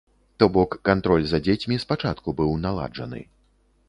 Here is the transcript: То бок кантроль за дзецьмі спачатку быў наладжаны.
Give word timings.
То 0.39 0.45
бок 0.53 0.71
кантроль 0.87 1.27
за 1.31 1.39
дзецьмі 1.47 1.77
спачатку 1.83 2.33
быў 2.39 2.57
наладжаны. 2.65 3.21